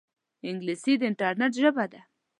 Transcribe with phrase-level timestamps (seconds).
[0.49, 2.01] انګلیسي د انټرنیټ ژبه ده